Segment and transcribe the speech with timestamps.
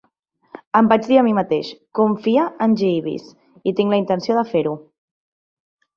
[0.79, 1.69] Em vaig dir a mi mateix
[2.01, 3.29] "Confia en Jeeves"
[3.73, 4.75] i tinc la intenció de fer-ho.